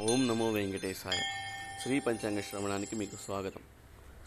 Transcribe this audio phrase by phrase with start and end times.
[0.00, 1.18] ఓం నమో వెంకటేశాయ.
[1.82, 3.60] శ్రీ పంచాంగ శ్రవణానికి మీకు స్వాగతం.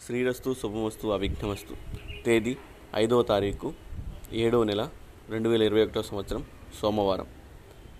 [0.06, 1.76] శ్రీరస్తు శుభమస్తు అవిఘ్నమస్తు.
[2.22, 2.56] తేదీ
[2.94, 3.74] ఐదవ తారీఖు
[4.32, 4.88] ఏడవ నెల
[5.28, 6.46] రెండు వేల ఇరవై ఒకటో సంవత్సరం
[6.82, 7.26] సోమవారం.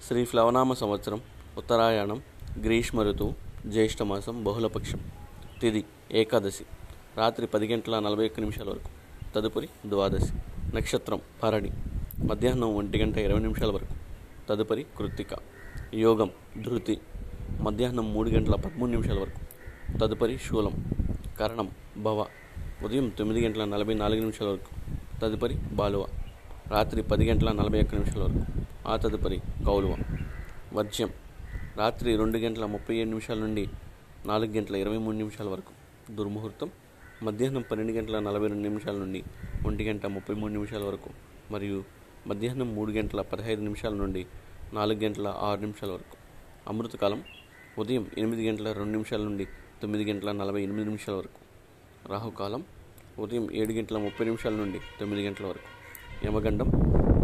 [0.08, 1.22] శ్రీ ప్లవనామ సంవత్సరం
[1.56, 2.22] ఉత్తరాయణం
[2.64, 3.34] గ్రీష్మ ఋతువు
[3.66, 5.10] జ్యేష్ఠమాసం బహుళపక్షం.
[5.60, 6.64] తిది ఏకాదశి
[7.16, 8.88] రాత్రి పది గంటల నలభై ఒక్క నిమిషాల వరకు.
[9.34, 10.32] తదుపరి ద్వాదశి
[10.76, 11.70] నక్షత్రం భరణి.
[12.24, 13.94] మధ్యాహ్నం ఒంటి గంట ఇరవై నిమిషాల వరకు.
[14.48, 15.28] తదుపరి కృత్తిక
[15.94, 16.30] యోగం
[16.62, 17.00] ధృతి.
[17.60, 19.40] మధ్యాహ్నం మూడు గంటల పదమూడు నిమిషాల వరకు.
[19.98, 20.84] తదుపరి శూలం
[21.40, 22.26] కరణం భవ.
[22.84, 24.96] ఉదయం తొమ్మిది గంటల నలభై నాలుగు నిమిషాల వరకు.
[25.20, 26.06] తదుపరి బాలువ.
[26.68, 28.42] రాత్రి పది గంటల నలభై ఒక్క నిమిషాల వరకు.
[28.88, 29.96] ఆ తదుపరి కౌలువ.
[30.72, 31.08] వర్జ్యం.
[31.76, 33.68] రాత్రి రెండు గంటల ముప్పై ఏడు నిమిషాల నుండి
[34.26, 35.72] నాలుగు గంటల ఇరవై మూడు నిమిషాల వరకు.
[36.12, 36.70] దుర్ముహూర్తం.
[37.22, 39.22] మధ్యాహ్నం పన్నెండు గంటల నలభై రెండు నిమిషాల నుండి
[39.66, 41.10] ఒంటి గంట ముప్పై మూడు నిమిషాల వరకు
[41.50, 41.84] మరియు
[42.26, 44.26] మధ్యాహ్నం మూడు గంటల పదహైదు నిమిషాల నుండి
[44.72, 46.16] నాలుగు గంటల ఆరు నిమిషాల వరకు.
[46.68, 47.22] అమృతకాలం.
[47.78, 49.44] ఉదయం ఎనిమిది గంటల రెండు నిమిషాల నుండి
[49.82, 51.40] తొమ్మిది గంటల నలభై ఎనిమిది నిమిషాల వరకు.
[52.08, 52.64] రాహుకాలం
[53.18, 55.80] ఉదయం ఏడు గంటల ముప్పై నిమిషాల నుండి తొమ్మిది గంటల వరకు.
[56.26, 56.66] యమగండం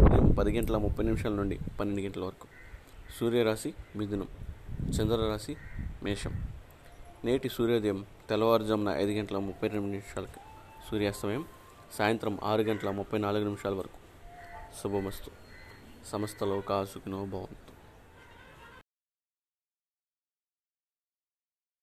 [0.05, 2.47] ఉదయం పది గంటల ముప్పై నిమిషాల నుండి పన్నెండు గంటల వరకు.
[3.19, 4.27] సూర్యరాశి మిథునం.
[4.89, 5.57] చంద్రరాశి
[6.03, 6.33] మేషం.
[7.25, 10.39] నేటి సూర్యోదయం తెల్లవారుజామున ఐదు గంటల ముప్పై రెండు నిమిషాలకు.
[10.91, 11.45] సూర్యాస్తమయం
[11.93, 13.97] సాయంత్రం ఆరు గంటల ముప్పై నాలుగు నిమిషాల వరకు.
[14.83, 15.31] శుభమస్తు.
[16.11, 17.76] సమస్త లోకా భవంతు.